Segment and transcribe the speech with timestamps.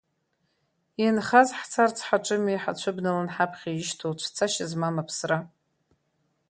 [1.05, 5.37] Инхаз ҳцарц ҳаҿыми ҳацәыбналан ҳаԥхьа ишьҭоу цәцашьа змам аԥсра.